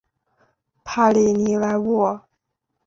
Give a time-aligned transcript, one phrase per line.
[0.83, 2.25] 帕里尼莱沃。